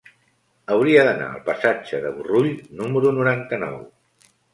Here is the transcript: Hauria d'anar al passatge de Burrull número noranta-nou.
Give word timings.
Hauria 0.75 1.01
d'anar 1.07 1.27
al 1.33 1.43
passatge 1.49 1.99
de 2.05 2.11
Burrull 2.15 2.49
número 2.79 3.13
noranta-nou. 3.19 3.77